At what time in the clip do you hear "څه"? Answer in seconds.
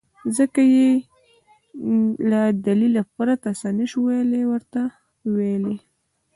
3.59-3.69